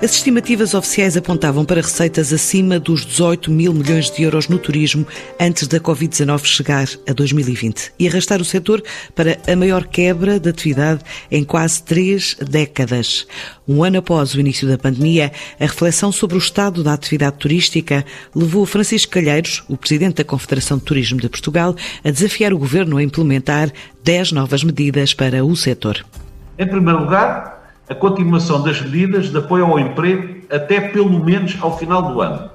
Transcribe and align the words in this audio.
As 0.00 0.12
estimativas 0.12 0.74
oficiais 0.74 1.16
apontavam 1.16 1.64
para 1.64 1.80
receitas 1.80 2.32
acima 2.32 2.78
dos 2.78 3.04
18 3.04 3.50
mil 3.50 3.74
milhões 3.74 4.08
de 4.08 4.22
euros 4.22 4.46
no 4.46 4.56
turismo 4.56 5.04
antes 5.40 5.66
da 5.66 5.80
Covid-19 5.80 6.44
chegar 6.44 6.86
a 7.08 7.12
2020 7.12 7.94
e 7.98 8.06
arrastar 8.06 8.40
o 8.40 8.44
setor 8.44 8.80
para 9.12 9.36
a 9.44 9.56
maior 9.56 9.84
quebra 9.84 10.38
de 10.38 10.48
atividade 10.50 11.02
em 11.28 11.42
quase 11.42 11.82
três 11.82 12.36
décadas. 12.36 13.26
Um 13.66 13.82
ano 13.82 13.98
após 13.98 14.34
o 14.34 14.40
início 14.40 14.68
da 14.68 14.78
pandemia, 14.78 15.32
a 15.58 15.64
reflexão 15.64 16.12
sobre 16.12 16.36
o 16.36 16.38
estado 16.38 16.84
da 16.84 16.92
atividade 16.92 17.36
turística 17.36 18.04
levou 18.32 18.64
Francisco 18.66 19.10
Calheiros, 19.10 19.64
o 19.68 19.76
presidente 19.76 20.18
da 20.18 20.24
Confederação 20.24 20.78
de 20.78 20.84
Turismo 20.84 21.20
de 21.20 21.28
Portugal, 21.28 21.74
a 22.04 22.10
desafiar 22.12 22.52
o 22.52 22.58
governo 22.58 22.98
a 22.98 23.02
implementar 23.02 23.72
10 24.04 24.30
novas 24.30 24.62
medidas 24.62 25.12
para 25.12 25.44
o 25.44 25.56
setor. 25.56 26.06
Em 26.56 26.68
primeiro 26.68 27.00
lugar, 27.00 27.57
a 27.88 27.94
continuação 27.94 28.62
das 28.62 28.80
medidas 28.82 29.30
de 29.30 29.38
apoio 29.38 29.64
ao 29.64 29.78
emprego 29.78 30.46
até 30.50 30.80
pelo 30.80 31.24
menos 31.24 31.56
ao 31.60 31.76
final 31.78 32.02
do 32.02 32.20
ano, 32.20 32.50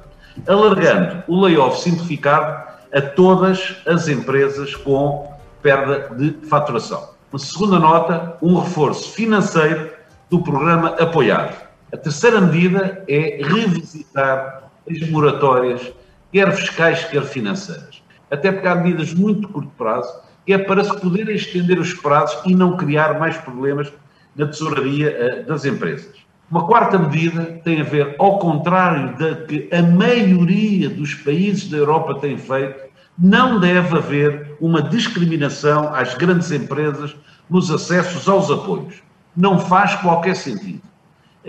alargando 0.47 1.23
o 1.27 1.41
layoff 1.41 1.81
simplificado 1.81 2.71
a 2.93 3.01
todas 3.01 3.77
as 3.87 4.07
empresas 4.07 4.75
com 4.75 5.33
perda 5.61 6.13
de 6.15 6.47
faturação. 6.47 7.09
Uma 7.31 7.39
segunda 7.39 7.79
nota, 7.79 8.37
um 8.41 8.59
reforço 8.59 9.11
financeiro 9.11 9.89
do 10.29 10.43
programa 10.43 10.89
Apoiar. 10.99 11.71
A 11.91 11.97
terceira 11.97 12.39
medida 12.39 13.03
é 13.07 13.39
revisitar 13.43 14.71
as 14.89 15.09
moratórias, 15.09 15.91
quer 16.31 16.51
fiscais, 16.53 17.05
quer 17.05 17.23
financeiras. 17.23 18.03
Até 18.29 18.51
porque 18.51 18.67
há 18.67 18.75
medidas 18.75 19.13
muito 19.13 19.47
curto 19.47 19.71
prazo, 19.77 20.13
que 20.45 20.53
é 20.53 20.57
para 20.57 20.83
se 20.83 20.99
poderem 20.99 21.35
estender 21.35 21.79
os 21.79 21.93
prazos 21.93 22.39
e 22.45 22.53
não 22.53 22.77
criar 22.77 23.19
mais 23.19 23.37
problemas 23.37 23.91
da 24.35 24.47
tesouraria 24.47 25.09
eh, 25.09 25.43
das 25.43 25.65
empresas. 25.65 26.23
Uma 26.49 26.65
quarta 26.67 26.99
medida 26.99 27.59
tem 27.63 27.81
a 27.81 27.83
ver, 27.83 28.15
ao 28.19 28.37
contrário 28.37 29.17
da 29.17 29.35
que 29.35 29.67
a 29.71 29.81
maioria 29.81 30.89
dos 30.89 31.15
países 31.15 31.69
da 31.69 31.77
Europa 31.77 32.15
tem 32.15 32.37
feito, 32.37 32.83
não 33.17 33.59
deve 33.59 33.97
haver 33.97 34.55
uma 34.59 34.81
discriminação 34.81 35.93
às 35.93 36.13
grandes 36.15 36.51
empresas 36.51 37.15
nos 37.49 37.71
acessos 37.71 38.27
aos 38.27 38.49
apoios. 38.49 39.01
Não 39.35 39.59
faz 39.59 39.95
qualquer 39.95 40.35
sentido. 40.35 40.81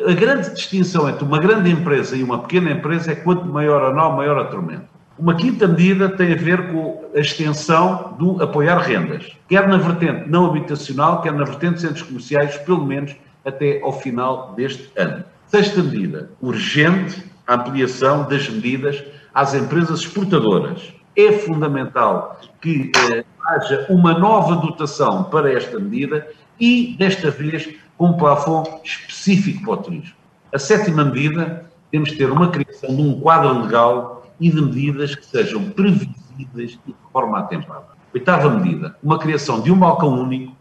A 0.06 0.12
grande 0.12 0.50
distinção 0.54 1.08
entre 1.08 1.24
uma 1.24 1.38
grande 1.38 1.70
empresa 1.70 2.16
e 2.16 2.22
uma 2.22 2.38
pequena 2.38 2.70
empresa 2.70 3.12
é 3.12 3.14
quanto 3.14 3.46
maior 3.46 3.84
a 3.84 3.94
nó, 3.94 4.10
maior 4.16 4.38
a 4.38 4.44
tormenta. 4.44 4.94
Uma 5.16 5.36
quinta 5.36 5.68
medida 5.68 6.08
tem 6.08 6.32
a 6.32 6.36
ver 6.36 6.72
com 6.72 7.04
a 7.14 7.20
extensão 7.20 8.16
do 8.18 8.42
apoiar 8.42 8.78
rendas, 8.78 9.30
quer 9.48 9.68
na 9.68 9.76
vertente 9.76 10.28
não 10.28 10.46
habitacional, 10.46 11.22
quer 11.22 11.32
na 11.32 11.44
vertente 11.44 11.74
de 11.74 11.80
centros 11.82 12.02
comerciais, 12.02 12.56
pelo 12.58 12.84
menos 12.84 13.14
até 13.44 13.80
ao 13.80 13.92
final 13.92 14.54
deste 14.56 14.90
ano. 14.96 15.24
Sexta 15.46 15.82
medida, 15.82 16.30
urgente 16.40 17.22
a 17.46 17.54
ampliação 17.54 18.28
das 18.28 18.48
medidas 18.48 19.04
às 19.32 19.54
empresas 19.54 20.00
exportadoras. 20.00 20.92
É 21.16 21.30
fundamental 21.30 22.40
que 22.60 22.90
eh, 23.12 23.24
haja 23.46 23.86
uma 23.88 24.18
nova 24.18 24.56
dotação 24.56 25.24
para 25.24 25.52
esta 25.52 25.78
medida 25.78 26.26
e, 26.58 26.96
desta 26.98 27.30
vez, 27.30 27.68
com 27.96 28.06
um 28.06 28.16
plafond 28.16 28.68
específico 28.82 29.62
para 29.62 29.74
o 29.74 29.76
turismo. 29.76 30.14
A 30.52 30.58
sétima 30.58 31.04
medida, 31.04 31.66
temos 31.90 32.10
de 32.10 32.16
ter 32.16 32.30
uma 32.32 32.50
criação 32.50 32.96
de 32.96 33.00
um 33.00 33.20
quadro 33.20 33.62
legal 33.62 34.23
e 34.40 34.50
de 34.50 34.60
medidas 34.60 35.14
que 35.14 35.24
sejam 35.24 35.70
previsíveis 35.70 36.78
e 36.86 36.92
de 36.92 36.96
forma 37.12 37.38
atempada. 37.38 37.94
Oitava 38.12 38.50
medida, 38.50 38.96
uma 39.02 39.18
criação 39.18 39.60
de 39.60 39.72
um 39.72 39.78
balcão 39.78 40.20
único, 40.20 40.54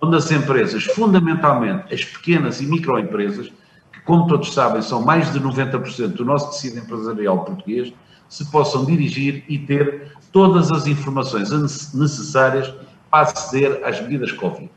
onde 0.00 0.16
as 0.16 0.30
empresas, 0.30 0.84
fundamentalmente 0.84 1.94
as 1.94 2.04
pequenas 2.04 2.60
e 2.60 2.66
microempresas, 2.66 3.52
que 3.92 4.00
como 4.00 4.26
todos 4.26 4.52
sabem 4.52 4.82
são 4.82 5.02
mais 5.02 5.32
de 5.32 5.40
90% 5.40 6.08
do 6.08 6.24
nosso 6.24 6.50
tecido 6.50 6.78
empresarial 6.78 7.44
português, 7.44 7.92
se 8.28 8.50
possam 8.50 8.84
dirigir 8.84 9.44
e 9.48 9.58
ter 9.58 10.12
todas 10.32 10.70
as 10.72 10.86
informações 10.86 11.50
necessárias 11.94 12.72
para 13.10 13.22
aceder 13.22 13.80
às 13.84 14.00
medidas 14.00 14.32
Covid. 14.32 14.70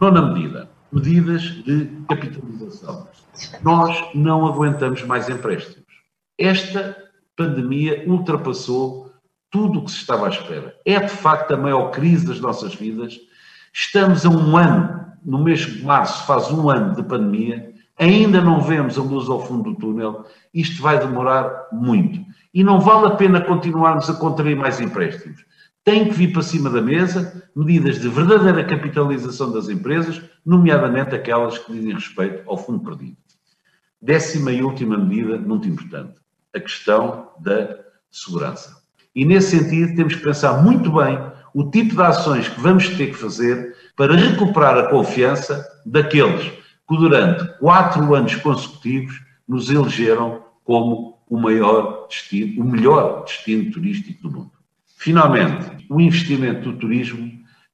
Nona 0.00 0.22
medida, 0.32 0.68
medidas 0.92 1.42
de 1.42 1.86
capitalização. 2.08 3.08
Nós 3.62 4.02
não 4.14 4.46
aguentamos 4.46 5.02
mais 5.02 5.28
empréstimos. 5.28 5.84
Esta 6.38 6.96
pandemia 7.36 8.02
ultrapassou 8.06 9.12
tudo 9.50 9.78
o 9.78 9.84
que 9.84 9.90
se 9.90 9.98
estava 9.98 10.26
à 10.26 10.30
espera. 10.30 10.74
É 10.84 10.98
de 10.98 11.10
facto 11.10 11.52
a 11.52 11.56
maior 11.56 11.90
crise 11.90 12.26
das 12.26 12.40
nossas 12.40 12.74
vidas. 12.74 13.18
Estamos 13.72 14.24
a 14.24 14.30
um 14.30 14.56
ano, 14.56 15.06
no 15.24 15.42
mês 15.44 15.60
de 15.60 15.84
março 15.84 16.26
faz 16.26 16.50
um 16.50 16.68
ano 16.68 16.96
de 16.96 17.02
pandemia, 17.02 17.72
ainda 17.98 18.40
não 18.40 18.60
vemos 18.60 18.98
a 18.98 19.02
luz 19.02 19.28
ao 19.28 19.44
fundo 19.46 19.70
do 19.70 19.76
túnel. 19.76 20.24
Isto 20.52 20.82
vai 20.82 20.98
demorar 20.98 21.68
muito. 21.72 22.24
E 22.52 22.64
não 22.64 22.80
vale 22.80 23.06
a 23.06 23.16
pena 23.16 23.40
continuarmos 23.40 24.08
a 24.08 24.14
contrair 24.14 24.56
mais 24.56 24.80
empréstimos. 24.80 25.44
Tem 25.84 26.08
que 26.08 26.14
vir 26.14 26.32
para 26.32 26.42
cima 26.42 26.68
da 26.68 26.80
mesa 26.80 27.48
medidas 27.54 28.00
de 28.00 28.08
verdadeira 28.08 28.64
capitalização 28.64 29.52
das 29.52 29.68
empresas, 29.68 30.20
nomeadamente 30.44 31.14
aquelas 31.14 31.58
que 31.58 31.72
dizem 31.72 31.94
respeito 31.94 32.42
ao 32.48 32.56
fundo 32.56 32.80
perdido. 32.80 33.16
Décima 34.02 34.50
e 34.52 34.62
última 34.62 34.98
medida, 34.98 35.38
muito 35.38 35.68
importante 35.68 36.25
a 36.56 36.60
questão 36.60 37.28
da 37.38 37.76
segurança. 38.10 38.76
E 39.14 39.24
nesse 39.24 39.58
sentido 39.58 39.94
temos 39.94 40.14
que 40.14 40.22
pensar 40.22 40.62
muito 40.62 40.90
bem 40.90 41.18
o 41.54 41.70
tipo 41.70 41.94
de 41.94 42.02
ações 42.02 42.48
que 42.48 42.60
vamos 42.60 42.88
ter 42.90 43.06
que 43.06 43.16
fazer 43.16 43.74
para 43.96 44.14
recuperar 44.14 44.76
a 44.76 44.88
confiança 44.88 45.66
daqueles 45.86 46.52
que 46.88 46.96
durante 46.96 47.44
quatro 47.58 48.14
anos 48.14 48.34
consecutivos 48.36 49.20
nos 49.48 49.70
elegeram 49.70 50.42
como 50.64 51.18
o 51.28 51.38
maior 51.38 52.06
destino, 52.08 52.62
o 52.62 52.64
melhor 52.64 53.24
destino 53.24 53.70
turístico 53.72 54.28
do 54.28 54.36
mundo. 54.36 54.52
Finalmente, 54.96 55.86
o 55.88 56.00
investimento 56.00 56.70
do 56.70 56.78
turismo 56.78 57.32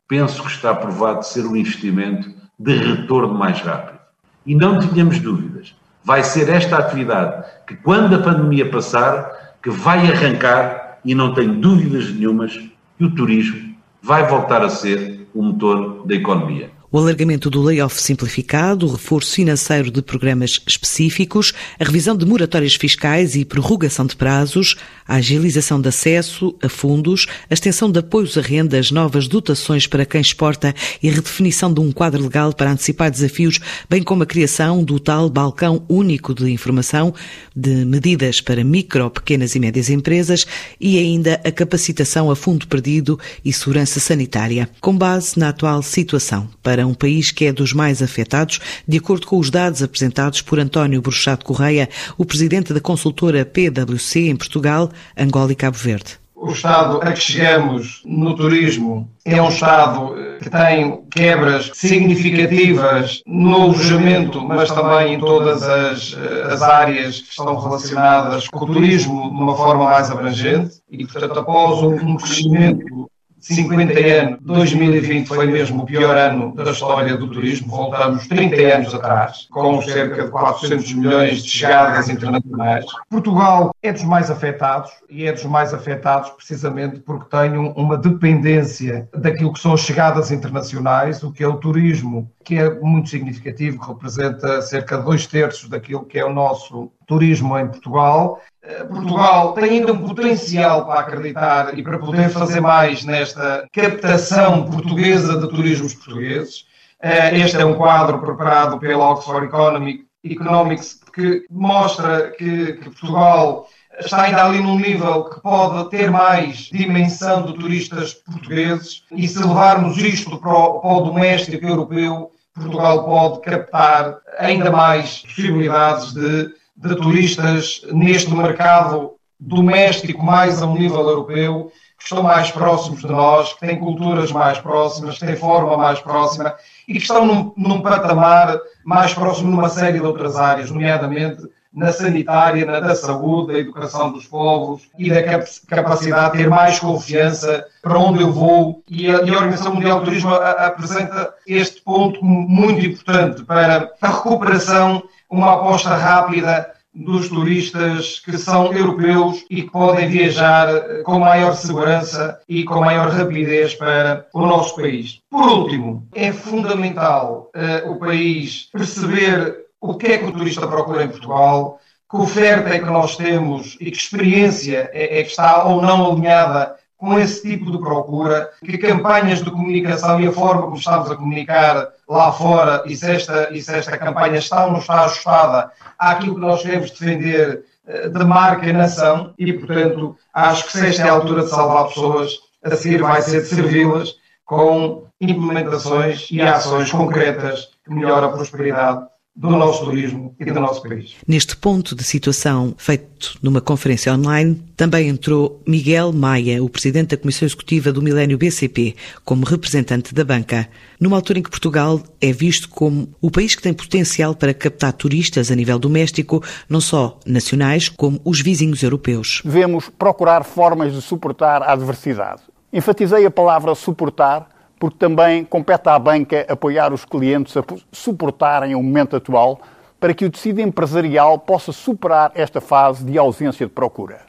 penso 0.08 0.42
que 0.42 0.48
está 0.48 0.74
provado 0.74 1.24
ser 1.24 1.44
um 1.46 1.56
investimento 1.56 2.30
de 2.58 2.76
retorno 2.76 3.34
mais 3.34 3.60
rápido. 3.60 3.98
E 4.44 4.54
não 4.54 4.78
tínhamos 4.78 5.18
dúvidas, 5.20 5.74
vai 6.04 6.22
ser 6.22 6.48
esta 6.48 6.78
atividade 6.78 7.44
que, 7.66 7.76
quando 7.76 8.16
a 8.16 8.22
pandemia 8.22 8.68
passar, 8.68 9.56
que 9.62 9.70
vai 9.70 10.10
arrancar, 10.10 10.98
e 11.04 11.14
não 11.14 11.34
tenho 11.34 11.54
dúvidas 11.54 12.12
nenhumas, 12.12 12.52
que 12.98 13.04
o 13.04 13.14
turismo 13.14 13.74
vai 14.02 14.26
voltar 14.26 14.62
a 14.62 14.68
ser 14.68 15.28
o 15.34 15.42
motor 15.42 16.06
da 16.06 16.14
economia 16.14 16.71
o 16.92 16.98
alargamento 16.98 17.48
do 17.48 17.62
layoff 17.62 18.00
simplificado, 18.00 18.86
o 18.86 18.92
reforço 18.92 19.32
financeiro 19.32 19.90
de 19.90 20.02
programas 20.02 20.60
específicos, 20.66 21.54
a 21.80 21.84
revisão 21.84 22.14
de 22.14 22.26
moratórias 22.26 22.74
fiscais 22.74 23.34
e 23.34 23.46
prorrogação 23.46 24.04
de 24.04 24.14
prazos, 24.14 24.76
a 25.08 25.14
agilização 25.14 25.80
de 25.80 25.88
acesso 25.88 26.54
a 26.62 26.68
fundos, 26.68 27.26
a 27.48 27.54
extensão 27.54 27.90
de 27.90 27.98
apoios 27.98 28.36
a 28.36 28.42
rendas, 28.42 28.90
novas 28.90 29.26
dotações 29.26 29.86
para 29.86 30.04
quem 30.04 30.20
exporta 30.20 30.74
e 31.02 31.08
a 31.08 31.12
redefinição 31.12 31.72
de 31.72 31.80
um 31.80 31.90
quadro 31.90 32.22
legal 32.22 32.52
para 32.52 32.70
antecipar 32.70 33.10
desafios, 33.10 33.58
bem 33.88 34.02
como 34.02 34.22
a 34.22 34.26
criação 34.26 34.84
do 34.84 35.00
tal 35.00 35.30
balcão 35.30 35.84
único 35.88 36.34
de 36.34 36.50
informação, 36.50 37.14
de 37.56 37.86
medidas 37.86 38.42
para 38.42 38.62
micro, 38.62 39.10
pequenas 39.10 39.54
e 39.54 39.60
médias 39.60 39.88
empresas 39.88 40.44
e 40.78 40.98
ainda 40.98 41.40
a 41.42 41.50
capacitação 41.50 42.30
a 42.30 42.36
fundo 42.36 42.66
perdido 42.66 43.18
e 43.42 43.50
segurança 43.50 43.98
sanitária, 43.98 44.68
com 44.78 44.96
base 44.96 45.38
na 45.38 45.48
atual 45.48 45.82
situação 45.82 46.48
para 46.62 46.81
para 46.82 46.86
um 46.86 46.94
país 46.94 47.30
que 47.30 47.44
é 47.44 47.52
dos 47.52 47.72
mais 47.72 48.02
afetados, 48.02 48.58
de 48.86 48.98
acordo 48.98 49.24
com 49.24 49.38
os 49.38 49.50
dados 49.50 49.84
apresentados 49.84 50.42
por 50.42 50.58
António 50.58 51.00
Bruxado 51.00 51.44
Correia, 51.44 51.88
o 52.18 52.24
presidente 52.24 52.74
da 52.74 52.80
consultora 52.80 53.44
PwC 53.44 54.28
em 54.28 54.34
Portugal, 54.34 54.90
Angola 55.16 55.52
e 55.52 55.54
Cabo 55.54 55.76
Verde. 55.76 56.20
O 56.34 56.50
estado 56.50 57.00
a 57.00 57.12
que 57.12 57.20
chegamos 57.20 58.02
no 58.04 58.34
turismo 58.34 59.08
é 59.24 59.40
um 59.40 59.48
estado 59.48 60.18
eh, 60.18 60.38
que 60.42 60.50
tem 60.50 61.04
quebras 61.08 61.70
significativas 61.72 63.22
no 63.24 63.54
alojamento, 63.54 64.44
mas 64.44 64.68
também 64.68 65.14
em 65.14 65.20
todas 65.20 65.62
as, 65.62 66.16
eh, 66.20 66.52
as 66.52 66.62
áreas 66.62 67.20
que 67.20 67.30
estão 67.30 67.54
relacionadas 67.54 68.48
com 68.48 68.64
o 68.64 68.66
turismo 68.66 69.30
de 69.30 69.40
uma 69.40 69.56
forma 69.56 69.84
mais 69.84 70.10
abrangente 70.10 70.80
e, 70.90 71.06
portanto, 71.06 71.38
após 71.38 71.80
um 71.80 72.16
crescimento 72.16 73.08
50 73.42 73.98
anos, 73.98 74.38
2020 74.42 75.26
foi 75.26 75.46
mesmo 75.46 75.82
o 75.82 75.86
pior 75.86 76.16
ano 76.16 76.54
da 76.54 76.70
história 76.70 77.16
do 77.16 77.28
turismo, 77.28 77.68
voltamos 77.68 78.28
30 78.28 78.56
anos 78.76 78.94
atrás, 78.94 79.48
com 79.50 79.82
cerca 79.82 80.24
de 80.24 80.30
400 80.30 80.92
milhões 80.94 81.42
de 81.42 81.50
chegadas 81.50 82.08
internacionais. 82.08 82.86
Portugal 83.10 83.74
é 83.82 83.92
dos 83.92 84.04
mais 84.04 84.30
afetados, 84.30 84.92
e 85.10 85.26
é 85.26 85.32
dos 85.32 85.44
mais 85.44 85.74
afetados 85.74 86.30
precisamente 86.30 87.00
porque 87.00 87.36
tem 87.36 87.56
uma 87.58 87.96
dependência 87.96 89.08
daquilo 89.12 89.52
que 89.52 89.60
são 89.60 89.72
as 89.72 89.80
chegadas 89.80 90.30
internacionais, 90.30 91.22
o 91.22 91.32
que 91.32 91.42
é 91.42 91.48
o 91.48 91.56
turismo, 91.56 92.30
que 92.44 92.56
é 92.56 92.70
muito 92.80 93.08
significativo, 93.08 93.82
representa 93.82 94.62
cerca 94.62 94.98
de 94.98 95.04
dois 95.04 95.26
terços 95.26 95.68
daquilo 95.68 96.04
que 96.04 96.18
é 96.18 96.24
o 96.24 96.32
nosso 96.32 96.90
turismo 97.06 97.58
em 97.58 97.66
Portugal, 97.66 98.40
Portugal 98.88 99.52
tem 99.54 99.64
ainda 99.64 99.92
um 99.92 100.06
potencial 100.06 100.86
para 100.86 101.00
acreditar 101.00 101.76
e 101.76 101.82
para 101.82 101.98
poder 101.98 102.30
fazer 102.30 102.60
mais 102.60 103.04
nesta 103.04 103.66
captação 103.72 104.70
portuguesa 104.70 105.38
de 105.38 105.48
turismos 105.48 105.94
portugueses. 105.94 106.66
Eh, 107.02 107.38
este 107.40 107.56
é 107.56 107.64
um 107.64 107.74
quadro 107.74 108.20
preparado 108.20 108.78
pela 108.78 109.10
Oxford 109.10 109.46
Economic 109.46 110.04
Economics, 110.22 111.00
que 111.12 111.44
mostra 111.50 112.30
que, 112.30 112.74
que 112.74 112.84
Portugal 112.84 113.66
está 113.98 114.22
ainda 114.22 114.44
ali 114.44 114.60
num 114.60 114.78
nível 114.78 115.24
que 115.24 115.40
pode 115.40 115.90
ter 115.90 116.10
mais 116.10 116.70
dimensão 116.72 117.44
de 117.44 117.54
turistas 117.54 118.14
portugueses 118.14 119.02
e 119.10 119.26
se 119.26 119.40
levarmos 119.40 119.98
isto 119.98 120.38
para 120.38 120.52
o, 120.52 120.80
para 120.80 120.92
o 120.92 121.00
doméstico 121.00 121.66
europeu, 121.66 122.30
Portugal 122.54 123.04
pode 123.04 123.40
captar 123.40 124.18
ainda 124.38 124.70
mais 124.70 125.22
possibilidades 125.22 126.12
de, 126.12 126.54
de 126.76 126.96
turistas 126.96 127.82
neste 127.92 128.32
mercado 128.34 129.12
doméstico 129.38 130.22
mais 130.22 130.62
a 130.62 130.66
um 130.66 130.74
nível 130.74 131.00
europeu, 131.00 131.72
que 131.98 132.04
estão 132.04 132.22
mais 132.22 132.50
próximos 132.50 133.00
de 133.00 133.08
nós, 133.08 133.52
que 133.52 133.60
têm 133.60 133.78
culturas 133.78 134.32
mais 134.32 134.58
próximas, 134.58 135.18
que 135.18 135.26
têm 135.26 135.36
forma 135.36 135.76
mais 135.76 136.00
próxima 136.00 136.54
e 136.88 136.94
que 136.94 136.98
estão 136.98 137.24
num, 137.24 137.52
num 137.56 137.80
patamar 137.80 138.58
mais 138.84 139.14
próximo 139.14 139.50
numa 139.50 139.68
série 139.68 139.98
de 139.98 140.04
outras 140.04 140.36
áreas, 140.36 140.70
nomeadamente 140.70 141.42
na 141.72 141.90
sanitária, 141.90 142.66
na 142.66 142.80
da 142.80 142.94
saúde, 142.94 143.52
da 143.52 143.58
educação 143.58 144.12
dos 144.12 144.26
povos 144.26 144.82
e 144.98 145.08
da 145.08 145.22
capacidade 145.66 146.32
de 146.32 146.38
ter 146.42 146.50
mais 146.50 146.78
confiança 146.78 147.64
para 147.80 147.98
onde 147.98 148.22
eu 148.22 148.30
vou. 148.30 148.82
E 148.90 149.08
a, 149.08 149.22
e 149.22 149.30
a 149.30 149.38
Organização 149.38 149.74
Mundial 149.74 150.00
do 150.00 150.04
Turismo 150.04 150.34
apresenta 150.34 151.32
este 151.46 151.80
ponto 151.80 152.22
muito 152.22 152.84
importante 152.84 153.42
para 153.44 153.90
a 154.02 154.08
recuperação, 154.08 155.02
uma 155.32 155.54
aposta 155.54 155.96
rápida 155.96 156.70
dos 156.94 157.30
turistas 157.30 158.20
que 158.20 158.36
são 158.36 158.70
europeus 158.70 159.46
e 159.48 159.62
que 159.62 159.70
podem 159.70 160.06
viajar 160.06 161.02
com 161.04 161.18
maior 161.18 161.54
segurança 161.54 162.38
e 162.46 162.64
com 162.64 162.80
maior 162.80 163.08
rapidez 163.08 163.74
para 163.74 164.26
o 164.34 164.46
nosso 164.46 164.76
país. 164.76 165.20
Por 165.30 165.48
último, 165.48 166.06
é 166.14 166.30
fundamental 166.32 167.50
uh, 167.56 167.90
o 167.90 167.98
país 167.98 168.68
perceber 168.70 169.64
o 169.80 169.94
que 169.94 170.06
é 170.08 170.18
que 170.18 170.26
o 170.26 170.32
turista 170.32 170.68
procura 170.68 171.02
em 171.02 171.08
Portugal, 171.08 171.80
que 172.10 172.16
oferta 172.18 172.68
é 172.68 172.78
que 172.78 172.84
nós 172.84 173.16
temos 173.16 173.78
e 173.80 173.90
que 173.90 173.96
experiência 173.96 174.90
é, 174.92 175.18
é 175.18 175.22
que 175.22 175.30
está 175.30 175.64
ou 175.64 175.80
não 175.80 176.12
alinhada 176.12 176.76
com 177.02 177.18
esse 177.18 177.42
tipo 177.42 177.72
de 177.72 177.78
procura, 177.78 178.48
que 178.64 178.78
campanhas 178.78 179.42
de 179.42 179.50
comunicação 179.50 180.20
e 180.20 180.28
a 180.28 180.30
forma 180.30 180.62
como 180.62 180.76
estamos 180.76 181.10
a 181.10 181.16
comunicar 181.16 181.88
lá 182.08 182.30
fora, 182.30 182.84
e 182.86 182.94
se 182.94 183.10
esta, 183.10 183.52
e 183.52 183.60
se 183.60 183.74
esta 183.74 183.98
campanha 183.98 184.38
está 184.38 184.66
ou 184.66 184.70
não 184.70 184.78
está 184.78 185.06
ajustada 185.06 185.72
àquilo 185.98 186.36
que 186.36 186.40
nós 186.40 186.62
queremos 186.62 186.92
defender 186.92 187.64
eh, 187.88 188.08
de 188.08 188.24
marca 188.24 188.68
e 188.68 188.72
nação, 188.72 189.34
e 189.36 189.52
portanto 189.52 190.16
acho 190.32 190.66
que 190.66 190.78
se 190.78 190.86
esta 190.86 191.02
é 191.02 191.08
a 191.08 191.14
altura 191.14 191.42
de 191.42 191.50
salvar 191.50 191.88
pessoas, 191.88 192.38
a 192.62 192.76
seguir 192.76 193.02
vai 193.02 193.20
ser 193.20 193.40
de 193.40 193.48
servi-las 193.48 194.14
com 194.44 195.02
implementações 195.20 196.28
e 196.30 196.40
ações 196.40 196.92
concretas 196.92 197.70
que 197.84 197.92
melhoram 197.92 198.28
a 198.28 198.32
prosperidade 198.32 199.08
do 199.34 199.48
nosso 199.48 199.86
turismo 199.86 200.34
e 200.38 200.44
do 200.44 200.60
nosso 200.60 200.82
país. 200.82 201.16
Neste 201.26 201.56
ponto 201.56 201.96
de 201.96 202.04
situação, 202.04 202.74
feito 202.76 203.38
numa 203.42 203.62
conferência 203.62 204.12
online, 204.12 204.62
também 204.76 205.08
entrou 205.08 205.62
Miguel 205.66 206.12
Maia, 206.12 206.62
o 206.62 206.68
presidente 206.68 207.10
da 207.10 207.16
Comissão 207.16 207.46
Executiva 207.46 207.90
do 207.90 208.02
Milênio 208.02 208.36
BCP, 208.36 208.94
como 209.24 209.46
representante 209.46 210.14
da 210.14 210.22
banca, 210.22 210.68
numa 211.00 211.16
altura 211.16 211.38
em 211.38 211.42
que 211.42 211.50
Portugal 211.50 212.00
é 212.20 212.30
visto 212.30 212.68
como 212.68 213.08
o 213.22 213.30
país 213.30 213.54
que 213.54 213.62
tem 213.62 213.72
potencial 213.72 214.34
para 214.34 214.52
captar 214.52 214.92
turistas 214.92 215.50
a 215.50 215.54
nível 215.54 215.78
doméstico, 215.78 216.42
não 216.68 216.80
só 216.80 217.18
nacionais, 217.24 217.88
como 217.88 218.20
os 218.24 218.40
vizinhos 218.42 218.82
europeus. 218.82 219.40
Devemos 219.44 219.88
procurar 219.88 220.44
formas 220.44 220.92
de 220.92 221.00
suportar 221.00 221.62
a 221.62 221.72
adversidade. 221.72 222.42
Enfatizei 222.70 223.24
a 223.24 223.30
palavra 223.30 223.74
suportar 223.74 224.52
porque 224.82 224.98
também 224.98 225.44
compete 225.44 225.88
à 225.88 225.96
banca 225.96 226.44
apoiar 226.48 226.92
os 226.92 227.04
clientes 227.04 227.56
a 227.56 227.62
suportarem 227.92 228.74
o 228.74 228.82
momento 228.82 229.14
atual 229.14 229.60
para 230.00 230.12
que 230.12 230.24
o 230.24 230.30
tecido 230.30 230.60
empresarial 230.60 231.38
possa 231.38 231.70
superar 231.70 232.32
esta 232.34 232.60
fase 232.60 233.04
de 233.04 233.16
ausência 233.16 233.64
de 233.64 233.70
procura. 233.70 234.22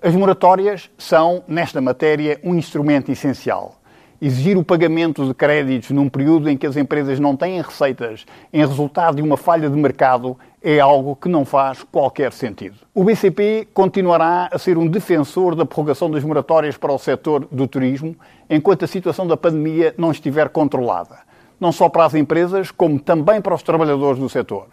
As 0.00 0.14
moratórias 0.14 0.90
são, 0.96 1.44
nesta 1.46 1.78
matéria, 1.82 2.40
um 2.42 2.54
instrumento 2.54 3.12
essencial. 3.12 3.81
Exigir 4.24 4.56
o 4.56 4.62
pagamento 4.62 5.26
de 5.26 5.34
créditos 5.34 5.90
num 5.90 6.08
período 6.08 6.48
em 6.48 6.56
que 6.56 6.64
as 6.64 6.76
empresas 6.76 7.18
não 7.18 7.36
têm 7.36 7.60
receitas 7.60 8.24
em 8.52 8.64
resultado 8.64 9.16
de 9.16 9.22
uma 9.22 9.36
falha 9.36 9.68
de 9.68 9.76
mercado 9.76 10.38
é 10.62 10.78
algo 10.78 11.16
que 11.16 11.28
não 11.28 11.44
faz 11.44 11.82
qualquer 11.90 12.32
sentido. 12.32 12.76
O 12.94 13.02
BCP 13.02 13.66
continuará 13.74 14.48
a 14.52 14.58
ser 14.60 14.78
um 14.78 14.86
defensor 14.86 15.56
da 15.56 15.66
prorrogação 15.66 16.08
das 16.08 16.22
moratórias 16.22 16.76
para 16.76 16.92
o 16.92 16.98
setor 17.00 17.48
do 17.50 17.66
turismo 17.66 18.14
enquanto 18.48 18.84
a 18.84 18.86
situação 18.86 19.26
da 19.26 19.36
pandemia 19.36 19.92
não 19.98 20.12
estiver 20.12 20.50
controlada, 20.50 21.18
não 21.58 21.72
só 21.72 21.88
para 21.88 22.04
as 22.04 22.14
empresas, 22.14 22.70
como 22.70 23.00
também 23.00 23.40
para 23.40 23.56
os 23.56 23.62
trabalhadores 23.64 24.20
do 24.20 24.28
setor. 24.28 24.68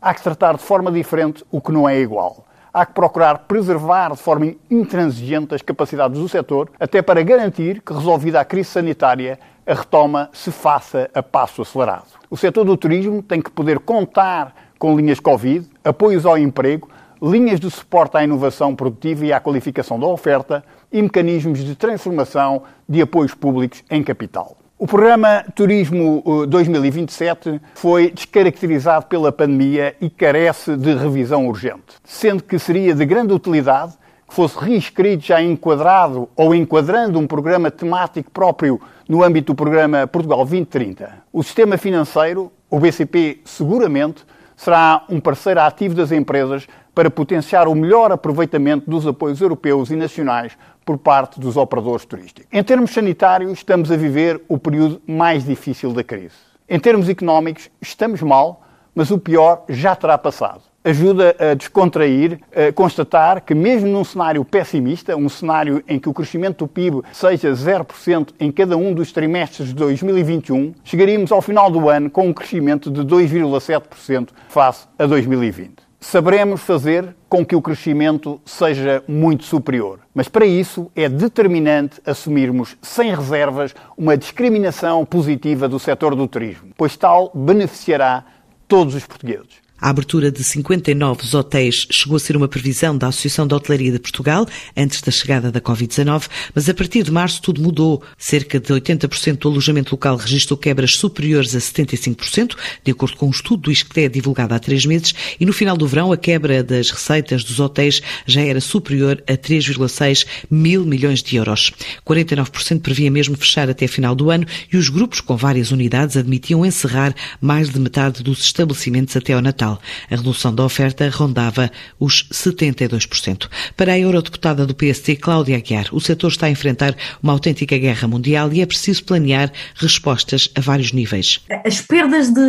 Há 0.00 0.14
que 0.14 0.22
tratar 0.22 0.56
de 0.56 0.62
forma 0.62 0.92
diferente 0.92 1.44
o 1.50 1.60
que 1.60 1.72
não 1.72 1.88
é 1.88 1.98
igual. 1.98 2.44
Há 2.74 2.86
que 2.86 2.94
procurar 2.94 3.40
preservar 3.40 4.12
de 4.12 4.16
forma 4.16 4.54
intransigente 4.70 5.54
as 5.54 5.60
capacidades 5.60 6.18
do 6.18 6.26
setor, 6.26 6.70
até 6.80 7.02
para 7.02 7.22
garantir 7.22 7.82
que, 7.82 7.92
resolvida 7.92 8.40
a 8.40 8.46
crise 8.46 8.70
sanitária, 8.70 9.38
a 9.66 9.74
retoma 9.74 10.30
se 10.32 10.50
faça 10.50 11.10
a 11.14 11.22
passo 11.22 11.60
acelerado. 11.60 12.06
O 12.30 12.36
setor 12.36 12.64
do 12.64 12.74
turismo 12.74 13.22
tem 13.22 13.42
que 13.42 13.50
poder 13.50 13.78
contar 13.78 14.54
com 14.78 14.96
linhas 14.96 15.20
Covid, 15.20 15.68
apoios 15.84 16.24
ao 16.24 16.38
emprego, 16.38 16.88
linhas 17.20 17.60
de 17.60 17.70
suporte 17.70 18.16
à 18.16 18.24
inovação 18.24 18.74
produtiva 18.74 19.26
e 19.26 19.32
à 19.34 19.38
qualificação 19.38 20.00
da 20.00 20.06
oferta 20.06 20.64
e 20.90 21.02
mecanismos 21.02 21.58
de 21.58 21.76
transformação 21.76 22.62
de 22.88 23.02
apoios 23.02 23.34
públicos 23.34 23.84
em 23.90 24.02
capital. 24.02 24.56
O 24.82 24.86
programa 24.88 25.44
Turismo 25.54 26.44
2027 26.48 27.50
eh, 27.50 27.60
foi 27.72 28.10
descaracterizado 28.10 29.06
pela 29.06 29.30
pandemia 29.30 29.94
e 30.00 30.10
carece 30.10 30.76
de 30.76 30.92
revisão 30.92 31.46
urgente, 31.46 31.94
sendo 32.02 32.42
que 32.42 32.58
seria 32.58 32.92
de 32.92 33.06
grande 33.06 33.32
utilidade 33.32 33.92
que 34.28 34.34
fosse 34.34 34.58
reescrito 34.58 35.24
já 35.24 35.40
enquadrado 35.40 36.28
ou 36.34 36.52
enquadrando 36.52 37.16
um 37.16 37.28
programa 37.28 37.70
temático 37.70 38.28
próprio 38.32 38.80
no 39.08 39.22
âmbito 39.22 39.52
do 39.52 39.56
programa 39.56 40.04
Portugal 40.08 40.38
2030. 40.38 41.12
O 41.32 41.44
sistema 41.44 41.78
financeiro, 41.78 42.50
o 42.68 42.80
BCP, 42.80 43.38
seguramente 43.44 44.24
será 44.56 45.04
um 45.08 45.20
parceiro 45.20 45.60
ativo 45.60 45.94
das 45.94 46.10
empresas 46.10 46.66
para 46.94 47.10
potenciar 47.10 47.68
o 47.68 47.74
melhor 47.74 48.12
aproveitamento 48.12 48.88
dos 48.88 49.06
apoios 49.06 49.40
europeus 49.40 49.90
e 49.90 49.96
nacionais 49.96 50.56
por 50.84 50.98
parte 50.98 51.40
dos 51.40 51.56
operadores 51.56 52.04
turísticos. 52.04 52.46
Em 52.52 52.62
termos 52.62 52.90
sanitários, 52.90 53.52
estamos 53.52 53.90
a 53.90 53.96
viver 53.96 54.42
o 54.48 54.58
período 54.58 55.00
mais 55.06 55.44
difícil 55.44 55.92
da 55.92 56.02
crise. 56.02 56.34
Em 56.68 56.78
termos 56.78 57.08
económicos, 57.08 57.70
estamos 57.80 58.20
mal, 58.22 58.62
mas 58.94 59.10
o 59.10 59.18
pior 59.18 59.64
já 59.68 59.94
terá 59.94 60.18
passado 60.18 60.62
ajuda 60.84 61.36
a 61.38 61.54
descontrair, 61.54 62.40
a 62.54 62.72
constatar 62.72 63.42
que 63.42 63.54
mesmo 63.54 63.88
num 63.88 64.04
cenário 64.04 64.44
pessimista, 64.44 65.16
um 65.16 65.28
cenário 65.28 65.82
em 65.86 65.98
que 65.98 66.08
o 66.08 66.14
crescimento 66.14 66.64
do 66.64 66.68
PIB 66.68 67.02
seja 67.12 67.52
0% 67.52 68.30
em 68.38 68.50
cada 68.50 68.76
um 68.76 68.92
dos 68.92 69.12
trimestres 69.12 69.68
de 69.68 69.74
2021, 69.74 70.74
chegaríamos 70.84 71.30
ao 71.30 71.40
final 71.40 71.70
do 71.70 71.88
ano 71.88 72.10
com 72.10 72.26
um 72.26 72.32
crescimento 72.32 72.90
de 72.90 73.02
2,7% 73.02 74.30
face 74.48 74.86
a 74.98 75.06
2020. 75.06 75.81
Saberemos 76.02 76.62
fazer 76.62 77.14
com 77.28 77.46
que 77.46 77.54
o 77.54 77.62
crescimento 77.62 78.40
seja 78.44 79.04
muito 79.06 79.44
superior. 79.44 80.00
Mas 80.12 80.28
para 80.28 80.44
isso 80.44 80.90
é 80.96 81.08
determinante 81.08 82.00
assumirmos 82.04 82.76
sem 82.82 83.14
reservas 83.14 83.72
uma 83.96 84.16
discriminação 84.16 85.06
positiva 85.06 85.68
do 85.68 85.78
setor 85.78 86.16
do 86.16 86.26
turismo, 86.26 86.70
pois 86.76 86.96
tal 86.96 87.30
beneficiará 87.32 88.24
todos 88.66 88.96
os 88.96 89.06
portugueses. 89.06 89.61
A 89.82 89.90
abertura 89.90 90.30
de 90.30 90.44
59 90.44 91.36
hotéis 91.36 91.88
chegou 91.90 92.16
a 92.16 92.20
ser 92.20 92.36
uma 92.36 92.46
previsão 92.46 92.96
da 92.96 93.08
Associação 93.08 93.48
de 93.48 93.52
Hotelaria 93.52 93.90
de 93.90 93.98
Portugal 93.98 94.46
antes 94.76 95.00
da 95.00 95.10
chegada 95.10 95.50
da 95.50 95.60
Covid-19, 95.60 96.28
mas 96.54 96.68
a 96.68 96.74
partir 96.74 97.02
de 97.02 97.10
março 97.10 97.42
tudo 97.42 97.60
mudou. 97.60 98.00
Cerca 98.16 98.60
de 98.60 98.72
80% 98.72 99.38
do 99.38 99.48
alojamento 99.48 99.90
local 99.90 100.14
registrou 100.14 100.56
quebras 100.56 100.94
superiores 100.94 101.56
a 101.56 101.58
75%, 101.58 102.56
de 102.84 102.92
acordo 102.92 103.16
com 103.16 103.26
um 103.26 103.30
estudo 103.30 103.62
do 103.62 103.72
ISCTE 103.72 104.08
divulgado 104.08 104.54
há 104.54 104.60
três 104.60 104.86
meses, 104.86 105.12
e 105.40 105.44
no 105.44 105.52
final 105.52 105.76
do 105.76 105.84
verão 105.84 106.12
a 106.12 106.16
quebra 106.16 106.62
das 106.62 106.88
receitas 106.88 107.42
dos 107.42 107.58
hotéis 107.58 108.00
já 108.24 108.40
era 108.40 108.60
superior 108.60 109.20
a 109.26 109.32
3,6 109.32 110.24
mil 110.48 110.86
milhões 110.86 111.24
de 111.24 111.34
euros. 111.34 111.72
49% 112.06 112.80
previa 112.80 113.10
mesmo 113.10 113.36
fechar 113.36 113.68
até 113.68 113.88
final 113.88 114.14
do 114.14 114.30
ano 114.30 114.46
e 114.72 114.76
os 114.76 114.88
grupos 114.88 115.20
com 115.20 115.36
várias 115.36 115.72
unidades 115.72 116.16
admitiam 116.16 116.64
encerrar 116.64 117.12
mais 117.40 117.68
de 117.68 117.80
metade 117.80 118.22
dos 118.22 118.44
estabelecimentos 118.44 119.16
até 119.16 119.32
ao 119.32 119.42
Natal. 119.42 119.71
A 120.10 120.16
redução 120.16 120.54
da 120.54 120.64
oferta 120.64 121.08
rondava 121.08 121.70
os 121.98 122.28
72%. 122.32 123.48
Para 123.76 123.92
a 123.92 123.98
eurodeputada 123.98 124.66
do 124.66 124.74
PST, 124.74 125.16
Cláudia 125.16 125.56
Aguiar, 125.56 125.86
o 125.92 126.00
setor 126.00 126.28
está 126.28 126.46
a 126.46 126.50
enfrentar 126.50 126.94
uma 127.22 127.32
autêntica 127.32 127.76
guerra 127.78 128.08
mundial 128.08 128.52
e 128.52 128.60
é 128.60 128.66
preciso 128.66 129.04
planear 129.04 129.52
respostas 129.74 130.50
a 130.56 130.60
vários 130.60 130.92
níveis. 130.92 131.40
As 131.64 131.80
perdas 131.80 132.30
de 132.30 132.40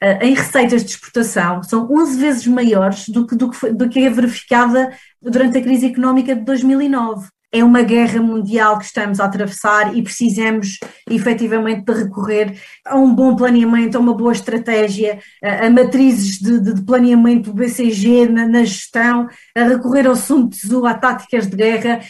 eh, 0.00 0.26
em 0.26 0.34
receitas 0.34 0.84
de 0.84 0.90
exportação 0.90 1.62
são 1.62 1.90
11 1.90 2.20
vezes 2.20 2.46
maiores 2.46 3.08
do 3.08 3.26
que, 3.26 3.34
do 3.34 3.50
que, 3.50 3.72
do 3.72 3.88
que 3.88 4.00
é 4.00 4.10
verificada 4.10 4.92
durante 5.22 5.56
a 5.56 5.62
crise 5.62 5.86
económica 5.86 6.34
de 6.34 6.42
2009. 6.42 7.28
É 7.52 7.62
uma 7.62 7.82
guerra 7.82 8.20
mundial 8.20 8.78
que 8.78 8.84
estamos 8.84 9.20
a 9.20 9.24
atravessar 9.24 9.96
e 9.96 10.02
precisamos 10.02 10.78
efetivamente 11.08 11.84
de 11.84 11.92
recorrer 11.92 12.58
a 12.84 12.96
um 12.96 13.14
bom 13.14 13.36
planeamento, 13.36 13.96
a 13.96 14.00
uma 14.00 14.14
boa 14.14 14.32
estratégia, 14.32 15.18
a, 15.42 15.66
a 15.66 15.70
matrizes 15.70 16.38
de, 16.38 16.60
de, 16.60 16.82
planeamento 16.84 17.50
do 17.50 17.56
BCG 17.56 18.26
na, 18.26 18.46
na, 18.46 18.64
gestão, 18.64 19.28
a 19.54 19.62
recorrer 19.62 20.06
ao 20.06 20.16
Sun 20.16 20.50
a 20.86 20.94
táticas 20.94 21.46
de 21.46 21.56
guerra 21.56 22.00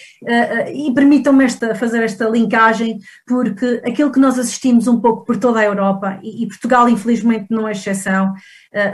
e 0.73 0.93
permitam-me 0.93 1.45
esta, 1.45 1.75
fazer 1.75 2.03
esta 2.03 2.29
linkagem 2.29 2.99
porque 3.27 3.83
aquilo 3.87 4.11
que 4.11 4.21
nós 4.21 4.39
assistimos 4.39 4.87
um 4.87 5.01
pouco 5.01 5.25
por 5.25 5.37
toda 5.37 5.61
a 5.61 5.65
Europa 5.65 6.19
e, 6.23 6.45
e 6.45 6.49
Portugal 6.49 6.89
infelizmente 6.89 7.47
não 7.51 7.69
é 7.69 7.73
exceção, 7.73 8.33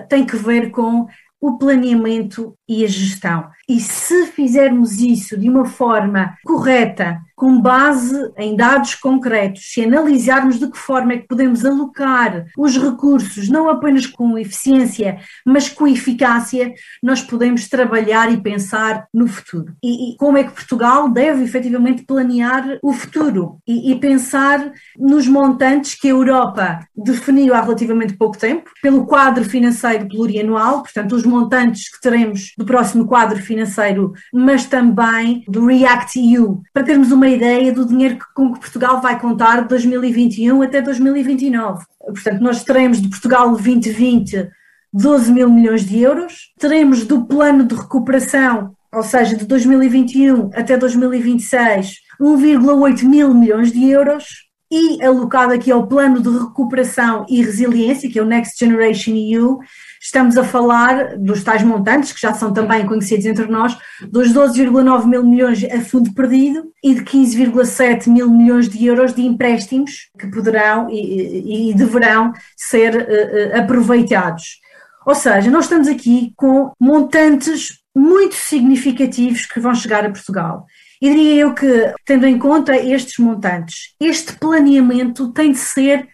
tem 0.08 0.24
que 0.24 0.36
ver 0.36 0.70
com 0.70 1.06
o 1.42 1.58
planeamento 1.58 2.56
e 2.68 2.84
a 2.84 2.88
gestão. 2.88 3.50
E 3.68 3.80
se 3.80 4.26
fizermos 4.26 5.00
isso 5.00 5.36
de 5.36 5.50
uma 5.50 5.64
forma 5.64 6.38
correta, 6.44 7.20
com 7.34 7.60
base 7.60 8.32
em 8.36 8.56
dados 8.56 8.94
concretos, 8.94 9.72
se 9.72 9.84
analisarmos 9.84 10.58
de 10.58 10.70
que 10.70 10.78
forma 10.78 11.14
é 11.14 11.18
que 11.18 11.28
podemos 11.28 11.64
alocar 11.64 12.46
os 12.56 12.76
recursos, 12.76 13.48
não 13.48 13.68
apenas 13.68 14.06
com 14.06 14.38
eficiência, 14.38 15.18
mas 15.44 15.68
com 15.68 15.86
eficácia, 15.86 16.72
nós 17.02 17.22
podemos 17.22 17.68
trabalhar 17.68 18.32
e 18.32 18.40
pensar 18.40 19.06
no 19.12 19.26
futuro. 19.26 19.74
E, 19.82 20.12
e 20.12 20.16
como 20.16 20.38
é 20.38 20.44
que 20.44 20.52
Portugal 20.52 21.08
deve 21.08 21.44
efetivamente 21.44 22.04
planear 22.04 22.78
o 22.82 22.92
futuro? 22.92 23.58
E, 23.66 23.92
e 23.92 23.98
pensar 23.98 24.72
nos 24.98 25.26
montantes 25.26 25.94
que 25.94 26.08
a 26.08 26.10
Europa 26.10 26.80
definiu 26.96 27.54
há 27.54 27.60
relativamente 27.60 28.16
pouco 28.16 28.38
tempo, 28.38 28.70
pelo 28.82 29.06
quadro 29.06 29.44
financeiro 29.44 30.08
plurianual, 30.08 30.82
portanto, 30.82 31.14
os 31.14 31.24
montantes 31.24 31.90
que 31.90 32.00
teremos 32.00 32.52
do 32.56 32.64
próximo 32.64 33.06
quadro 33.06 33.40
financeiro, 33.42 34.12
mas 34.32 34.66
também 34.66 35.44
do 35.48 35.66
REACT-EU, 35.66 36.62
para 36.72 36.84
termos 36.84 37.10
uma 37.10 37.31
ideia 37.32 37.72
do 37.72 37.86
dinheiro 37.86 38.18
com 38.34 38.52
que 38.52 38.60
Portugal 38.60 39.00
vai 39.00 39.18
contar 39.18 39.62
de 39.62 39.68
2021 39.68 40.62
até 40.62 40.80
2029. 40.80 41.84
Portanto, 41.98 42.40
nós 42.40 42.62
teremos 42.62 43.00
de 43.00 43.08
Portugal 43.08 43.50
2020 43.50 44.50
12 44.92 45.32
mil 45.32 45.48
milhões 45.48 45.86
de 45.86 46.00
euros, 46.00 46.52
teremos 46.58 47.06
do 47.06 47.24
plano 47.24 47.64
de 47.64 47.74
recuperação, 47.74 48.76
ou 48.92 49.02
seja, 49.02 49.34
de 49.34 49.46
2021 49.46 50.50
até 50.54 50.76
2026, 50.76 51.96
1,8 52.20 53.02
mil 53.04 53.32
milhões 53.32 53.72
de 53.72 53.88
euros, 53.88 54.51
e 54.72 55.04
alocado 55.04 55.52
aqui 55.52 55.70
ao 55.70 55.86
plano 55.86 56.22
de 56.22 56.30
recuperação 56.30 57.26
e 57.28 57.42
resiliência, 57.42 58.10
que 58.10 58.18
é 58.18 58.22
o 58.22 58.26
Next 58.26 58.58
Generation 58.58 59.12
EU, 59.14 59.60
Estamos 60.04 60.36
a 60.36 60.42
falar 60.42 61.16
dos 61.16 61.44
tais 61.44 61.62
montantes, 61.62 62.12
que 62.12 62.20
já 62.20 62.34
são 62.34 62.52
também 62.52 62.84
conhecidos 62.84 63.24
entre 63.24 63.46
nós, 63.46 63.78
dos 64.10 64.32
12,9 64.32 65.06
mil 65.06 65.22
milhões 65.22 65.62
a 65.62 65.80
fundo 65.80 66.12
perdido 66.12 66.72
e 66.82 66.92
de 66.92 67.02
15,7 67.02 68.08
mil 68.08 68.28
milhões 68.28 68.68
de 68.68 68.84
euros 68.84 69.14
de 69.14 69.22
empréstimos 69.22 70.10
que 70.18 70.26
poderão 70.26 70.90
e, 70.90 71.70
e 71.70 71.74
deverão 71.74 72.32
ser 72.56 72.96
uh, 72.96 73.60
aproveitados. 73.60 74.58
Ou 75.06 75.14
seja, 75.14 75.48
nós 75.52 75.66
estamos 75.66 75.86
aqui 75.86 76.32
com 76.36 76.72
montantes 76.80 77.78
muito 77.94 78.34
significativos 78.34 79.46
que 79.46 79.60
vão 79.60 79.72
chegar 79.72 80.04
a 80.04 80.10
Portugal. 80.10 80.66
E 81.02 81.10
diria 81.10 81.34
eu 81.40 81.52
que, 81.52 81.92
tendo 82.06 82.24
em 82.28 82.38
conta 82.38 82.76
estes 82.76 83.18
montantes, 83.18 83.92
este 84.00 84.38
planeamento 84.38 85.32
tem 85.32 85.50
de 85.50 85.58
ser 85.58 86.06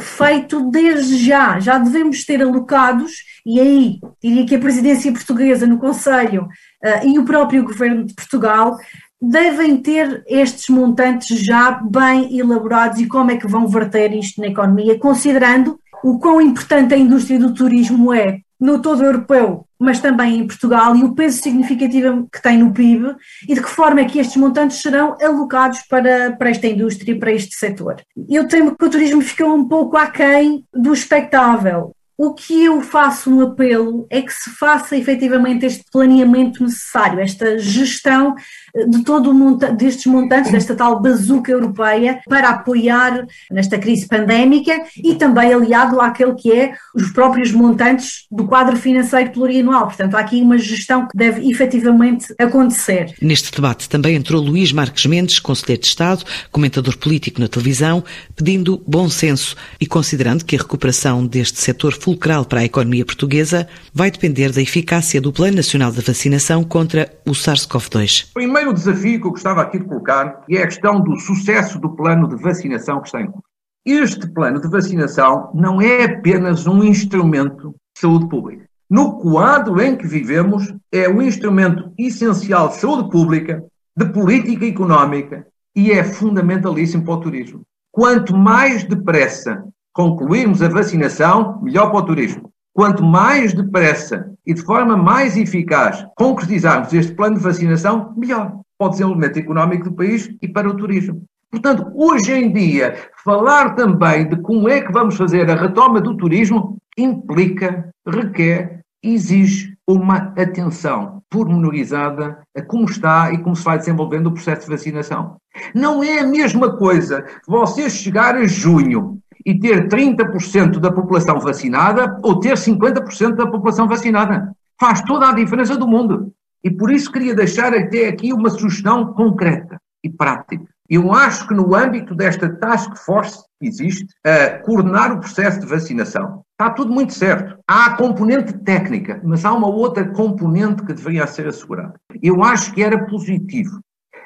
feito 0.00 0.70
desde 0.70 1.18
já. 1.18 1.60
Já 1.60 1.76
devemos 1.76 2.24
ter 2.24 2.40
alocados, 2.40 3.12
e 3.44 3.60
aí 3.60 3.98
diria 4.22 4.46
que 4.46 4.54
a 4.54 4.58
presidência 4.58 5.12
portuguesa 5.12 5.66
no 5.66 5.78
Conselho 5.78 6.44
uh, 6.44 7.06
e 7.06 7.18
o 7.18 7.26
próprio 7.26 7.62
governo 7.62 8.06
de 8.06 8.14
Portugal 8.14 8.78
devem 9.20 9.76
ter 9.76 10.24
estes 10.26 10.70
montantes 10.70 11.38
já 11.38 11.72
bem 11.72 12.34
elaborados 12.34 13.00
e 13.00 13.06
como 13.06 13.32
é 13.32 13.36
que 13.36 13.46
vão 13.46 13.68
verter 13.68 14.14
isto 14.14 14.40
na 14.40 14.46
economia, 14.46 14.98
considerando 14.98 15.78
o 16.02 16.18
quão 16.18 16.40
importante 16.40 16.94
a 16.94 16.98
indústria 16.98 17.38
do 17.38 17.52
turismo 17.52 18.14
é 18.14 18.38
no 18.62 18.80
todo 18.80 19.02
europeu, 19.02 19.66
mas 19.76 19.98
também 19.98 20.38
em 20.38 20.46
Portugal, 20.46 20.94
e 20.94 21.02
o 21.02 21.16
peso 21.16 21.42
significativo 21.42 22.28
que 22.32 22.40
tem 22.40 22.58
no 22.58 22.72
PIB, 22.72 23.16
e 23.48 23.54
de 23.54 23.60
que 23.60 23.68
forma 23.68 24.00
é 24.00 24.04
que 24.04 24.20
estes 24.20 24.36
montantes 24.36 24.80
serão 24.80 25.16
alocados 25.20 25.80
para, 25.90 26.30
para 26.36 26.50
esta 26.50 26.68
indústria, 26.68 27.18
para 27.18 27.32
este 27.32 27.56
setor. 27.56 27.96
Eu 28.30 28.46
temo 28.46 28.76
que 28.76 28.84
o 28.84 28.88
turismo 28.88 29.20
ficou 29.20 29.52
um 29.52 29.66
pouco 29.66 29.96
aquém 29.96 30.64
do 30.72 30.92
expectável. 30.92 31.92
O 32.16 32.34
que 32.34 32.64
eu 32.64 32.82
faço 32.82 33.30
no 33.30 33.42
apelo 33.42 34.06
é 34.10 34.20
que 34.20 34.32
se 34.32 34.50
faça 34.50 34.96
efetivamente 34.96 35.64
este 35.64 35.82
planeamento 35.90 36.62
necessário, 36.62 37.20
esta 37.20 37.58
gestão 37.58 38.34
eh, 38.76 38.86
de 38.86 39.02
todo 39.02 39.30
o 39.30 39.34
monta 39.34 39.72
destes 39.72 40.06
montantes, 40.06 40.52
desta 40.52 40.74
tal 40.74 41.00
bazuca 41.00 41.50
europeia, 41.50 42.20
para 42.28 42.50
apoiar 42.50 43.26
nesta 43.50 43.78
crise 43.78 44.06
pandémica 44.06 44.84
e 45.02 45.14
também 45.14 45.54
aliado 45.54 46.00
àquele 46.00 46.34
que 46.34 46.52
é 46.52 46.74
os 46.94 47.10
próprios 47.10 47.50
montantes 47.50 48.26
do 48.30 48.46
quadro 48.46 48.76
financeiro 48.76 49.30
plurianual. 49.30 49.86
Portanto, 49.86 50.14
há 50.14 50.20
aqui 50.20 50.42
uma 50.42 50.58
gestão 50.58 51.08
que 51.08 51.16
deve 51.16 51.50
efetivamente 51.50 52.34
acontecer. 52.38 53.14
Neste 53.22 53.50
debate 53.50 53.88
também 53.88 54.16
entrou 54.16 54.42
Luís 54.42 54.70
Marques 54.70 55.06
Mendes, 55.06 55.38
Conselheiro 55.38 55.82
de 55.82 55.88
Estado, 55.88 56.24
comentador 56.50 56.98
político 56.98 57.40
na 57.40 57.48
televisão, 57.48 58.04
pedindo 58.36 58.82
bom 58.86 59.08
senso 59.08 59.56
e 59.80 59.86
considerando 59.86 60.44
que 60.44 60.56
a 60.56 60.58
recuperação 60.58 61.26
deste 61.26 61.58
setor 61.58 62.01
fulcral 62.02 62.44
para 62.44 62.60
a 62.60 62.64
economia 62.64 63.04
portuguesa 63.04 63.68
vai 63.94 64.10
depender 64.10 64.50
da 64.50 64.60
eficácia 64.60 65.20
do 65.20 65.32
Plano 65.32 65.56
Nacional 65.56 65.92
de 65.92 66.00
Vacinação 66.00 66.64
contra 66.64 67.08
o 67.24 67.30
SARS-CoV-2. 67.30 68.30
O 68.30 68.34
primeiro 68.34 68.74
desafio 68.74 69.20
que 69.20 69.26
eu 69.28 69.30
gostava 69.30 69.62
aqui 69.62 69.78
de 69.78 69.84
colocar 69.84 70.42
é 70.50 70.58
a 70.58 70.66
questão 70.66 71.00
do 71.00 71.16
sucesso 71.16 71.78
do 71.78 71.90
plano 71.90 72.28
de 72.28 72.42
vacinação 72.42 73.00
que 73.00 73.06
está 73.06 73.20
em 73.20 73.26
curso. 73.26 73.46
Este 73.86 74.28
plano 74.28 74.60
de 74.60 74.68
vacinação 74.68 75.50
não 75.54 75.80
é 75.80 76.04
apenas 76.04 76.66
um 76.66 76.82
instrumento 76.82 77.70
de 77.94 78.00
saúde 78.00 78.28
pública. 78.28 78.64
No 78.90 79.18
quadro 79.18 79.80
em 79.80 79.96
que 79.96 80.06
vivemos, 80.06 80.74
é 80.90 81.08
um 81.08 81.22
instrumento 81.22 81.92
essencial 81.96 82.68
de 82.68 82.76
saúde 82.76 83.10
pública, 83.10 83.64
de 83.96 84.06
política 84.06 84.66
económica 84.66 85.46
e 85.74 85.92
é 85.92 86.02
fundamentalíssimo 86.02 87.04
para 87.04 87.14
o 87.14 87.20
turismo. 87.20 87.62
Quanto 87.92 88.36
mais 88.36 88.84
depressa 88.84 89.64
concluirmos 89.92 90.62
a 90.62 90.68
vacinação, 90.68 91.60
melhor 91.62 91.90
para 91.90 92.00
o 92.00 92.06
turismo. 92.06 92.50
Quanto 92.72 93.02
mais 93.02 93.52
depressa 93.52 94.32
e 94.46 94.54
de 94.54 94.62
forma 94.62 94.96
mais 94.96 95.36
eficaz 95.36 96.06
concretizarmos 96.16 96.92
este 96.92 97.12
plano 97.14 97.36
de 97.36 97.42
vacinação, 97.42 98.14
melhor 98.16 98.60
para 98.78 98.86
o 98.86 98.90
desenvolvimento 98.90 99.38
económico 99.38 99.84
do 99.84 99.92
país 99.92 100.30
e 100.40 100.48
para 100.48 100.68
o 100.68 100.76
turismo. 100.76 101.22
Portanto, 101.50 101.92
hoje 101.94 102.32
em 102.32 102.50
dia, 102.50 102.96
falar 103.22 103.74
também 103.74 104.26
de 104.26 104.36
como 104.36 104.68
é 104.68 104.80
que 104.80 104.90
vamos 104.90 105.16
fazer 105.16 105.50
a 105.50 105.54
retoma 105.54 106.00
do 106.00 106.16
turismo 106.16 106.78
implica, 106.96 107.90
requer, 108.06 108.80
exige 109.02 109.76
uma 109.86 110.32
atenção 110.36 111.21
pormenorizada 111.32 112.38
a 112.54 112.60
como 112.60 112.84
está 112.84 113.32
e 113.32 113.38
como 113.38 113.56
se 113.56 113.64
vai 113.64 113.78
desenvolvendo 113.78 114.26
o 114.26 114.32
processo 114.32 114.66
de 114.66 114.70
vacinação. 114.70 115.36
Não 115.74 116.04
é 116.04 116.20
a 116.20 116.26
mesma 116.26 116.76
coisa 116.76 117.24
você 117.48 117.88
chegar 117.88 118.36
a 118.36 118.44
junho 118.44 119.18
e 119.44 119.58
ter 119.58 119.88
30% 119.88 120.78
da 120.78 120.92
população 120.92 121.40
vacinada 121.40 122.20
ou 122.22 122.38
ter 122.38 122.54
50% 122.54 123.34
da 123.34 123.46
população 123.46 123.88
vacinada. 123.88 124.54
Faz 124.78 125.00
toda 125.00 125.28
a 125.28 125.34
diferença 125.34 125.76
do 125.76 125.88
mundo. 125.88 126.32
E 126.62 126.70
por 126.70 126.92
isso 126.92 127.10
queria 127.10 127.34
deixar 127.34 127.74
até 127.74 128.08
aqui 128.08 128.32
uma 128.32 128.50
sugestão 128.50 129.12
concreta 129.14 129.80
e 130.04 130.10
prática. 130.10 130.71
Eu 130.92 131.10
acho 131.10 131.48
que 131.48 131.54
no 131.54 131.74
âmbito 131.74 132.14
desta 132.14 132.54
task 132.54 132.94
force 132.98 133.42
que 133.58 133.66
existe, 133.66 134.06
a 134.22 134.58
coordenar 134.58 135.10
o 135.10 135.20
processo 135.20 135.58
de 135.58 135.64
vacinação, 135.64 136.44
está 136.50 136.68
tudo 136.68 136.92
muito 136.92 137.14
certo. 137.14 137.58
Há 137.66 137.86
a 137.86 137.96
componente 137.96 138.52
técnica, 138.58 139.18
mas 139.24 139.42
há 139.42 139.54
uma 139.54 139.68
outra 139.68 140.04
componente 140.10 140.82
que 140.82 140.92
deveria 140.92 141.26
ser 141.26 141.48
assegurada. 141.48 141.94
Eu 142.22 142.44
acho 142.44 142.74
que 142.74 142.82
era 142.82 143.06
positivo 143.06 143.80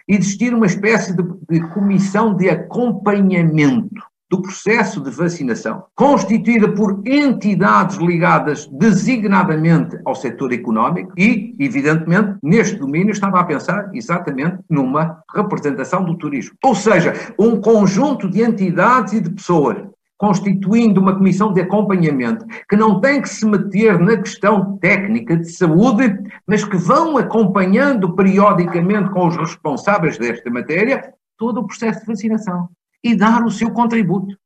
existir 0.08 0.52
uma 0.52 0.66
espécie 0.66 1.16
de, 1.16 1.23
de 1.49 1.61
comissão 1.68 2.35
de 2.35 2.50
acompanhamento 2.50 4.02
do 4.28 4.42
processo 4.42 5.00
de 5.00 5.11
vacinação, 5.11 5.85
constituída 5.95 6.68
por 6.73 7.00
entidades 7.06 7.97
ligadas 7.97 8.66
designadamente 8.66 9.99
ao 10.04 10.14
setor 10.14 10.52
económico 10.52 11.12
e, 11.16 11.54
evidentemente, 11.61 12.37
neste 12.42 12.76
domínio 12.76 13.12
estava 13.12 13.40
a 13.40 13.45
pensar 13.45 13.90
exatamente 13.95 14.59
numa 14.68 15.23
representação 15.35 16.04
do 16.04 16.16
turismo. 16.16 16.56
Ou 16.64 16.75
seja, 16.75 17.12
um 17.38 17.61
conjunto 17.61 18.28
de 18.28 18.42
entidades 18.42 19.12
e 19.12 19.21
de 19.21 19.30
pessoas 19.30 19.78
constituindo 20.18 20.99
uma 20.99 21.14
comissão 21.14 21.52
de 21.52 21.61
acompanhamento 21.61 22.47
que 22.68 22.75
não 22.75 23.00
tem 23.00 23.21
que 23.21 23.28
se 23.28 23.45
meter 23.45 23.99
na 23.99 24.16
questão 24.16 24.78
técnica 24.78 25.37
de 25.37 25.50
saúde, 25.52 26.18
mas 26.47 26.64
que 26.64 26.76
vão 26.76 27.18
acompanhando 27.18 28.14
periodicamente 28.14 29.11
com 29.11 29.26
os 29.26 29.37
responsáveis 29.37 30.16
desta 30.16 30.50
matéria 30.50 31.12
todo 31.37 31.61
o 31.61 31.66
processo 31.66 32.00
de 32.00 32.06
vacinação 32.06 32.68
e 33.06 33.16
dar 33.16 33.44
o 33.44 33.50
seu 33.50 33.70
contributo. 33.70 34.36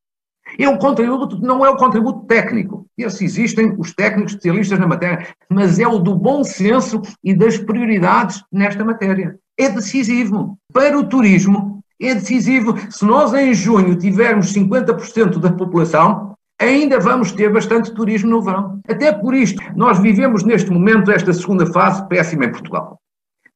É 0.59 0.69
um 0.69 0.77
contributo, 0.77 1.41
não 1.41 1.65
é 1.65 1.71
o 1.71 1.77
contributo 1.77 2.27
técnico. 2.27 2.87
Esse 2.99 3.25
existem 3.25 3.75
os 3.79 3.95
técnicos 3.95 4.33
especialistas 4.33 4.79
na 4.79 4.87
matéria, 4.87 5.29
mas 5.49 5.79
é 5.79 5.87
o 5.87 5.99
do 5.99 6.15
bom 6.15 6.43
senso 6.45 7.01
e 7.23 7.35
das 7.35 7.57
prioridades 7.57 8.43
nesta 8.53 8.85
matéria. 8.85 9.39
é 9.57 9.69
decisivo. 9.69 10.59
Para 10.73 10.99
o 10.99 11.05
turismo, 11.05 11.83
é 12.01 12.15
decisivo. 12.15 12.75
Se 12.91 13.05
nós 13.05 13.33
em 13.35 13.53
junho 13.55 13.95
tivermos 13.95 14.53
50% 14.53 15.39
da 15.39 15.53
população, 15.53 16.35
ainda 16.59 16.99
vamos 16.99 17.33
ter 17.33 17.53
bastante 17.53 17.93
turismo 17.93 18.31
no 18.31 18.43
verão. 18.43 18.81
Até 18.89 19.13
por 19.13 19.35
isto, 19.35 19.63
nós 19.77 19.99
vivemos 19.99 20.45
neste 20.45 20.71
momento 20.71 21.11
esta 21.11 21.33
segunda 21.33 21.67
fase 21.67 22.07
péssima 22.09 22.47
em 22.47 22.53
Portugal. 22.53 23.00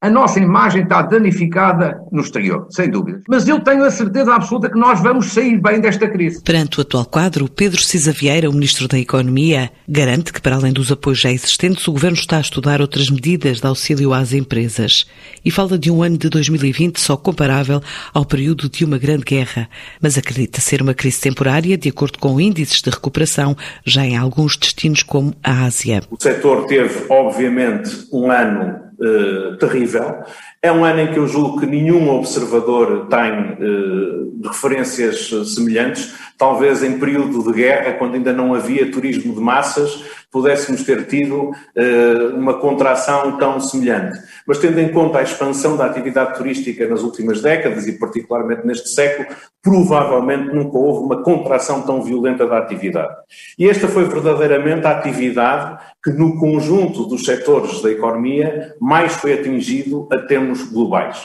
A 0.01 0.11
nossa 0.11 0.39
imagem 0.39 0.83
está 0.83 1.01
danificada 1.01 1.99
no 2.13 2.21
exterior, 2.21 2.67
sem 2.71 2.91
dúvida. 2.91 3.23
Mas 3.27 3.49
eu 3.49 3.59
tenho 3.61 3.85
a 3.85 3.91
certeza 3.91 4.35
absoluta 4.35 4.69
que 4.69 4.79
nós 4.79 5.01
vamos 5.01 5.33
sair 5.33 5.59
bem 5.61 5.81
desta 5.81 6.07
crise. 6.07 6.43
Perante 6.43 6.79
o 6.79 6.83
atual 6.83 7.07
quadro, 7.07 7.49
Pedro 7.49 7.83
Cisa 7.83 8.13
Vieira, 8.13 8.51
o 8.51 8.53
Ministro 8.53 8.87
da 8.87 8.99
Economia, 8.99 9.71
garante 9.89 10.31
que, 10.31 10.43
para 10.43 10.57
além 10.57 10.75
dos 10.75 10.93
apoios 10.93 11.21
já 11.21 11.31
existentes, 11.31 11.89
o 11.89 11.93
Governo 11.93 12.19
está 12.19 12.37
a 12.37 12.41
estudar 12.41 12.83
outras 12.83 13.09
medidas 13.09 13.61
de 13.61 13.67
auxílio 13.67 14.13
às 14.13 14.35
empresas. 14.35 15.07
E 15.43 15.51
fala 15.51 15.79
de 15.79 15.91
um 15.91 16.03
ano 16.03 16.19
de 16.19 16.29
2020 16.29 17.01
só 17.01 17.17
comparável 17.17 17.81
ao 18.13 18.27
período 18.27 18.69
de 18.69 18.85
uma 18.85 18.99
grande 18.99 19.25
guerra. 19.25 19.71
Mas 20.03 20.19
acredita 20.19 20.61
ser 20.61 20.83
uma 20.83 20.93
crise 20.93 21.21
temporária, 21.21 21.79
de 21.79 21.89
acordo 21.89 22.19
com 22.19 22.39
índices 22.39 22.83
de 22.83 22.91
recuperação, 22.91 23.57
já 23.87 24.05
em 24.05 24.19
alguns 24.19 24.57
destinos 24.59 25.03
como 25.03 25.35
a 25.43 25.65
Ásia. 25.65 26.03
O 26.11 26.21
setor 26.21 26.67
teve, 26.67 27.07
obviamente, 27.09 27.91
um 28.13 28.31
ano 28.31 28.84
uh, 28.99 29.57
terrível. 29.57 30.23
É 30.63 30.71
um 30.73 30.85
ano 30.85 31.01
em 31.01 31.13
que 31.13 31.19
eu 31.19 31.27
julgo 31.27 31.61
que 31.61 31.67
nenhum 31.67 32.09
observador 32.11 33.07
tem 33.09 33.33
uh, 33.33 34.49
referências 34.49 35.31
semelhantes. 35.55 36.15
Talvez 36.37 36.83
em 36.83 36.99
período 36.99 37.45
de 37.45 37.53
guerra, 37.53 37.93
quando 37.93 38.15
ainda 38.15 38.33
não 38.33 38.55
havia 38.55 38.91
turismo 38.91 39.35
de 39.35 39.41
massas, 39.41 40.05
pudéssemos 40.35 40.83
ter 40.83 41.07
tido 41.07 41.51
uh, 41.51 42.37
uma 42.37 42.55
contração 42.55 43.39
tão 43.39 43.61
semelhante. 43.61 44.19
Mas 44.45 44.59
tendo 44.59 44.81
em 44.81 44.91
conta 44.93 45.21
a 45.21 45.23
expansão 45.23 45.77
da 45.77 45.87
atividade 45.87 46.37
turística 46.37 46.89
nas 46.89 47.05
últimas 47.05 47.41
décadas 47.41 47.87
e 47.87 47.93
particularmente 47.93 48.67
neste 48.67 48.89
século, 48.89 49.29
provavelmente 49.63 50.53
nunca 50.53 50.77
houve 50.77 51.05
uma 51.05 51.23
contração 51.23 51.83
tão 51.83 52.03
violenta 52.03 52.49
da 52.49 52.59
atividade. 52.59 53.15
E 53.57 53.71
esta 53.71 53.87
foi 53.87 54.09
verdadeiramente 54.09 54.85
a 54.85 54.91
atividade 54.91 55.81
que 56.03 56.11
no 56.11 56.37
conjunto 56.41 57.07
dos 57.07 57.25
setores 57.25 57.81
da 57.81 57.93
economia 57.93 58.75
mais 58.81 59.13
foi 59.13 59.35
atingido 59.35 60.09
a 60.11 60.19
termos 60.19 60.65
globais. 60.65 61.17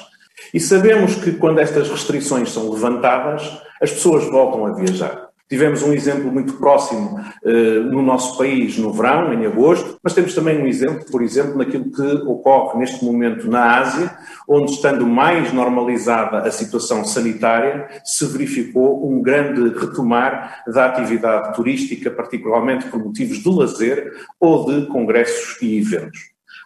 E 0.53 0.59
sabemos 0.59 1.15
que 1.15 1.31
quando 1.31 1.59
estas 1.59 1.89
restrições 1.89 2.51
são 2.51 2.69
levantadas, 2.69 3.59
as 3.81 3.91
pessoas 3.91 4.25
voltam 4.25 4.67
a 4.67 4.73
viajar. 4.73 5.28
Tivemos 5.49 5.81
um 5.81 5.91
exemplo 5.91 6.31
muito 6.31 6.53
próximo 6.53 7.19
uh, 7.19 7.83
no 7.91 8.03
nosso 8.03 8.37
país 8.37 8.77
no 8.77 8.93
verão, 8.93 9.33
em 9.33 9.47
agosto, 9.47 9.97
mas 10.03 10.13
temos 10.13 10.35
também 10.35 10.61
um 10.61 10.67
exemplo, 10.67 11.05
por 11.11 11.23
exemplo, 11.23 11.57
naquilo 11.57 11.91
que 11.91 12.03
ocorre 12.27 12.77
neste 12.77 13.03
momento 13.03 13.49
na 13.49 13.79
Ásia, 13.79 14.15
onde, 14.47 14.73
estando 14.73 15.07
mais 15.07 15.51
normalizada 15.51 16.37
a 16.37 16.51
situação 16.51 17.03
sanitária, 17.03 17.87
se 18.05 18.27
verificou 18.27 19.09
um 19.11 19.23
grande 19.23 19.69
retomar 19.77 20.63
da 20.67 20.85
atividade 20.85 21.55
turística, 21.55 22.11
particularmente 22.11 22.85
por 22.85 23.03
motivos 23.03 23.39
de 23.39 23.49
lazer 23.49 24.13
ou 24.39 24.65
de 24.65 24.85
congressos 24.85 25.59
e 25.63 25.79
eventos. 25.79 26.19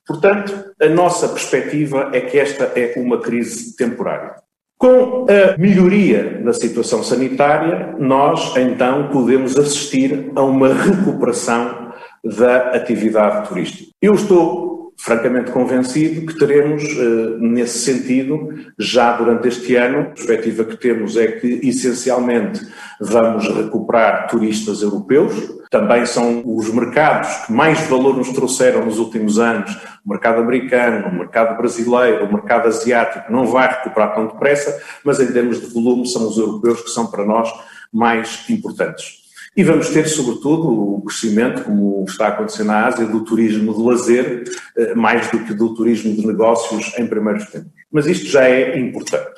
Portanto, 0.06 0.74
a 0.82 0.90
nossa 0.90 1.30
perspectiva 1.30 2.10
é 2.12 2.20
que 2.20 2.38
esta 2.38 2.66
é 2.75 2.94
uma 2.98 3.22
crise 3.22 3.75
temporária. 3.78 4.36
Com 4.84 5.25
a 5.30 5.58
melhoria 5.58 6.42
da 6.44 6.52
situação 6.52 7.02
sanitária, 7.02 7.96
nós 7.98 8.54
então 8.58 9.08
podemos 9.13 9.58
assistir 9.58 10.30
a 10.36 10.42
uma 10.42 10.74
recuperação 10.74 11.94
da 12.22 12.72
atividade 12.72 13.48
turística. 13.48 13.92
Eu 14.02 14.13
estou 14.13 14.73
francamente 14.98 15.52
convencido 15.52 16.26
que 16.26 16.38
teremos, 16.38 16.84
eh, 16.84 17.38
nesse 17.40 17.80
sentido, 17.80 18.54
já 18.78 19.18
durante 19.18 19.48
este 19.48 19.76
ano, 19.76 20.02
a 20.02 20.06
perspectiva 20.06 20.64
que 20.64 20.78
temos 20.78 21.18
é 21.18 21.28
que, 21.28 21.60
essencialmente, 21.64 22.62
vamos 23.00 23.48
recuperar 23.48 24.28
turistas 24.28 24.82
europeus, 24.82 25.34
também 25.70 26.06
são 26.06 26.44
os 26.46 26.72
mercados 26.72 27.30
que 27.46 27.52
mais 27.52 27.82
valor 27.88 28.15
nos 28.15 28.30
trouxeram 28.30 28.86
nos 28.86 29.00
últimos 29.00 29.39
anos, 29.39 29.76
o 30.06 30.10
mercado 30.10 30.41
americano, 30.41 31.08
o 31.08 31.15
mercado 31.15 31.58
brasileiro, 31.58 32.26
o 32.26 32.32
mercado 32.32 32.67
asiático, 32.67 33.32
não 33.32 33.46
vai 33.46 33.67
recuperar 33.67 34.13
tão 34.13 34.28
depressa, 34.28 34.80
mas 35.04 35.20
em 35.20 35.32
termos 35.34 35.60
de 35.60 35.67
volume 35.74 36.08
são 36.08 36.28
os 36.28 36.38
europeus 36.38 36.82
que 36.82 36.89
são 36.89 37.08
para 37.08 37.26
nós 37.26 37.52
mais 37.91 38.48
importantes. 38.50 39.23
E 39.56 39.63
vamos 39.63 39.89
ter, 39.89 40.08
sobretudo, 40.08 40.68
o 40.96 41.02
crescimento, 41.04 41.63
como 41.63 42.04
está 42.08 42.30
acontecendo 42.30 42.68
na 42.68 42.88
Ásia, 42.88 43.06
do 43.06 43.24
turismo 43.24 43.74
de 43.74 43.82
lazer, 43.84 44.44
eh, 44.76 44.96
mais 44.96 45.30
do 45.30 45.39
que 45.39 45.54
do 45.54 45.76
turismo 45.76 46.16
de 46.16 46.26
negócios 46.26 46.92
em 46.98 47.06
primeiros 47.06 47.46
tempos. 47.46 47.72
Mas 47.92 48.08
isto 48.08 48.26
já 48.26 48.46
é 48.46 48.80
importante. 48.80 49.30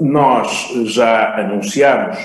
Nós 0.00 0.72
já 0.86 1.38
anunciamos 1.40 2.16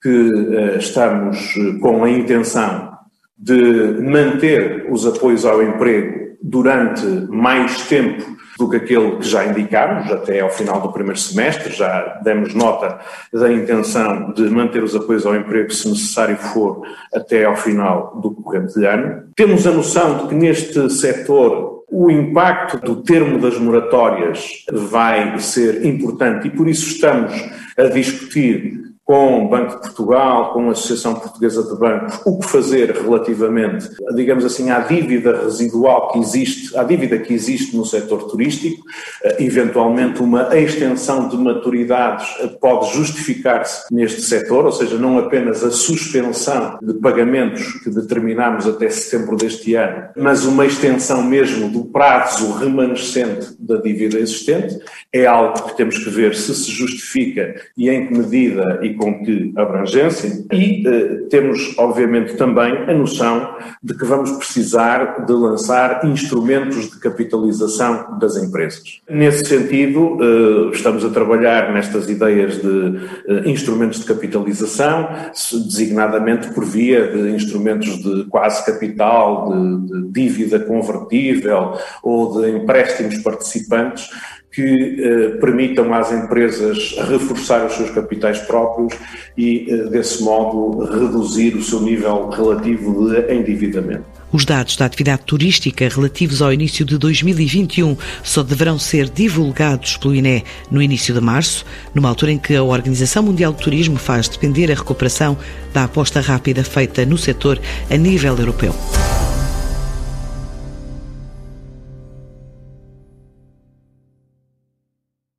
que 0.00 0.08
eh, 0.08 0.76
estamos 0.78 1.36
eh, 1.56 1.78
com 1.80 2.04
a 2.04 2.10
intenção 2.10 2.96
de 3.36 4.00
manter 4.00 4.86
os 4.88 5.04
apoios 5.04 5.44
ao 5.44 5.62
emprego 5.62 6.36
durante 6.40 7.04
mais 7.28 7.88
tempo 7.88 8.24
do 8.58 8.68
que 8.68 8.76
aquele 8.76 9.16
que 9.16 9.28
já 9.28 9.44
indicámos, 9.44 10.10
até 10.10 10.40
ao 10.40 10.50
final 10.50 10.80
do 10.80 10.92
primeiro 10.92 11.18
semestre, 11.18 11.74
já 11.74 12.20
demos 12.22 12.54
nota 12.54 12.98
da 13.32 13.52
intenção 13.52 14.32
de 14.32 14.42
manter 14.44 14.82
os 14.82 14.94
apoios 14.94 15.26
ao 15.26 15.36
emprego, 15.36 15.72
se 15.72 15.88
necessário 15.88 16.36
for, 16.36 16.82
até 17.14 17.44
ao 17.44 17.56
final 17.56 18.18
do 18.20 18.30
corrente 18.30 18.84
ano. 18.84 19.24
Temos 19.36 19.66
a 19.66 19.72
noção 19.72 20.18
de 20.18 20.28
que 20.28 20.34
neste 20.34 20.90
setor 20.90 21.84
o 21.88 22.10
impacto 22.10 22.78
do 22.78 23.02
termo 23.02 23.38
das 23.38 23.58
moratórias 23.58 24.64
vai 24.72 25.38
ser 25.38 25.84
importante 25.84 26.48
e 26.48 26.50
por 26.50 26.68
isso 26.68 26.88
estamos 26.88 27.32
a 27.78 27.84
discutir 27.84 28.95
com 29.06 29.44
o 29.44 29.48
Banco 29.48 29.76
de 29.76 29.80
Portugal, 29.82 30.52
com 30.52 30.68
a 30.68 30.72
Associação 30.72 31.14
Portuguesa 31.14 31.62
de 31.62 31.78
Bancos, 31.78 32.20
o 32.26 32.40
que 32.40 32.48
fazer 32.48 32.90
relativamente, 32.90 33.88
digamos 34.16 34.44
assim, 34.44 34.68
à 34.70 34.80
dívida 34.80 35.44
residual 35.44 36.10
que 36.10 36.18
existe, 36.18 36.76
à 36.76 36.82
dívida 36.82 37.16
que 37.16 37.32
existe 37.32 37.76
no 37.76 37.86
setor 37.86 38.24
turístico, 38.24 38.82
eh, 39.22 39.36
eventualmente 39.44 40.20
uma 40.20 40.58
extensão 40.58 41.28
de 41.28 41.36
maturidades 41.36 42.26
eh, 42.40 42.48
pode 42.60 42.92
justificar-se 42.94 43.94
neste 43.94 44.22
setor, 44.22 44.66
ou 44.66 44.72
seja, 44.72 44.98
não 44.98 45.18
apenas 45.18 45.62
a 45.62 45.70
suspensão 45.70 46.76
de 46.82 46.94
pagamentos 46.94 47.62
que 47.84 47.90
determinamos 47.90 48.66
até 48.66 48.90
setembro 48.90 49.36
deste 49.36 49.76
ano, 49.76 50.08
mas 50.16 50.44
uma 50.44 50.66
extensão 50.66 51.22
mesmo 51.22 51.68
do 51.68 51.84
prazo 51.84 52.54
remanescente 52.54 53.54
da 53.56 53.76
dívida 53.76 54.18
existente, 54.18 54.80
é 55.12 55.26
algo 55.26 55.62
que 55.62 55.76
temos 55.76 55.96
que 55.96 56.10
ver 56.10 56.34
se 56.34 56.52
se 56.52 56.72
justifica 56.72 57.54
e 57.76 57.88
em 57.88 58.08
que 58.08 58.18
medida 58.18 58.80
e 58.82 58.95
com 58.96 59.24
que 59.24 59.52
abrangência, 59.56 60.44
e 60.52 60.86
eh, 60.86 61.26
temos, 61.30 61.76
obviamente, 61.78 62.34
também 62.36 62.72
a 62.88 62.94
noção 62.94 63.56
de 63.82 63.94
que 63.96 64.04
vamos 64.04 64.32
precisar 64.32 65.24
de 65.24 65.32
lançar 65.32 66.04
instrumentos 66.04 66.90
de 66.90 66.98
capitalização 66.98 68.18
das 68.18 68.36
empresas. 68.36 69.00
Nesse 69.08 69.44
sentido, 69.44 70.18
eh, 70.20 70.70
estamos 70.74 71.04
a 71.04 71.10
trabalhar 71.10 71.72
nestas 71.72 72.08
ideias 72.08 72.60
de 72.60 72.98
eh, 73.28 73.50
instrumentos 73.50 74.00
de 74.00 74.06
capitalização, 74.06 75.08
designadamente 75.66 76.48
por 76.52 76.64
via 76.64 77.08
de 77.08 77.30
instrumentos 77.30 78.02
de 78.02 78.24
quase 78.24 78.64
capital, 78.64 79.50
de, 79.50 80.02
de 80.02 80.08
dívida 80.12 80.58
convertível 80.60 81.74
ou 82.02 82.40
de 82.40 82.50
empréstimos 82.50 83.18
participantes, 83.18 84.08
que 84.56 84.62
eh, 84.98 85.28
permitam 85.38 85.92
às 85.92 86.10
empresas 86.10 86.94
reforçar 87.10 87.66
os 87.66 87.74
seus 87.74 87.90
capitais 87.90 88.38
próprios 88.38 88.94
e, 89.36 89.66
eh, 89.68 89.90
desse 89.90 90.22
modo, 90.22 90.82
reduzir 90.86 91.54
o 91.54 91.62
seu 91.62 91.82
nível 91.82 92.30
relativo 92.30 93.10
de 93.10 93.34
endividamento. 93.34 94.04
Os 94.32 94.46
dados 94.46 94.74
da 94.76 94.86
atividade 94.86 95.24
turística 95.26 95.86
relativos 95.86 96.40
ao 96.40 96.54
início 96.54 96.86
de 96.86 96.96
2021 96.96 97.98
só 98.22 98.42
deverão 98.42 98.78
ser 98.78 99.10
divulgados 99.10 99.98
pelo 99.98 100.14
INE 100.14 100.42
no 100.70 100.80
início 100.80 101.12
de 101.12 101.20
março, 101.20 101.66
numa 101.94 102.08
altura 102.08 102.32
em 102.32 102.38
que 102.38 102.56
a 102.56 102.62
Organização 102.62 103.24
Mundial 103.24 103.52
do 103.52 103.62
Turismo 103.62 103.98
faz 103.98 104.26
depender 104.26 104.72
a 104.72 104.74
recuperação 104.74 105.36
da 105.74 105.84
aposta 105.84 106.22
rápida 106.22 106.64
feita 106.64 107.04
no 107.04 107.18
setor 107.18 107.60
a 107.90 107.96
nível 107.96 108.34
europeu. 108.38 108.74